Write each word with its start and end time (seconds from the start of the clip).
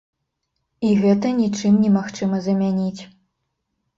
І 0.87 0.93
гэта 1.01 1.27
нічым 1.41 1.77
немагчыма 1.83 2.37
замяніць. 2.47 3.01